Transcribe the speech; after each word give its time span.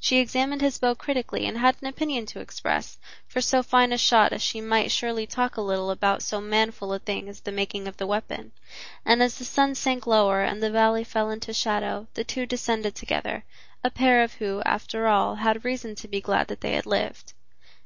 She 0.00 0.20
examined 0.20 0.62
his 0.62 0.78
bow 0.78 0.94
critically 0.94 1.44
and 1.44 1.58
had 1.58 1.76
an 1.82 1.86
opinion 1.86 2.24
to 2.32 2.40
express, 2.40 2.96
for 3.28 3.42
so 3.42 3.62
fine 3.62 3.92
a 3.92 3.98
shot 3.98 4.32
as 4.32 4.40
she 4.40 4.62
might 4.62 4.90
surely 4.90 5.26
talk 5.26 5.58
a 5.58 5.60
little 5.60 5.90
about 5.90 6.22
so 6.22 6.40
manful 6.40 6.94
a 6.94 6.98
thing 6.98 7.28
as 7.28 7.40
the 7.40 7.52
making 7.52 7.86
of 7.86 7.98
the 7.98 8.06
weapon. 8.06 8.52
And 9.04 9.22
as 9.22 9.36
the 9.36 9.44
sun 9.44 9.74
sank 9.74 10.06
lower 10.06 10.40
and 10.40 10.62
the 10.62 10.70
valley 10.70 11.04
fell 11.04 11.28
into 11.28 11.52
shadow, 11.52 12.06
the 12.14 12.24
two 12.24 12.46
descended 12.46 12.94
together, 12.94 13.44
a 13.84 13.90
pair 13.90 14.26
who, 14.38 14.62
after 14.64 15.08
all, 15.08 15.34
had 15.34 15.62
reason 15.62 15.94
to 15.96 16.08
be 16.08 16.22
glad 16.22 16.48
that 16.48 16.62
they 16.62 16.72
had 16.72 16.86
lived. 16.86 17.34